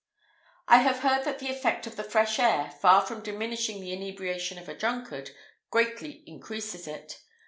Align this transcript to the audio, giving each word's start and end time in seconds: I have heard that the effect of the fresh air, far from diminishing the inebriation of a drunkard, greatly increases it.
I 0.67 0.79
have 0.79 1.01
heard 1.01 1.25
that 1.25 1.37
the 1.37 1.51
effect 1.51 1.85
of 1.85 1.95
the 1.95 2.03
fresh 2.03 2.39
air, 2.39 2.71
far 2.81 3.05
from 3.05 3.21
diminishing 3.21 3.79
the 3.79 3.93
inebriation 3.93 4.57
of 4.57 4.67
a 4.67 4.73
drunkard, 4.75 5.29
greatly 5.69 6.23
increases 6.25 6.87
it. 6.87 7.21